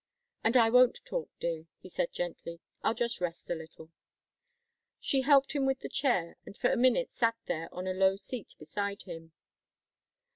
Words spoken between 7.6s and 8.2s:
on a low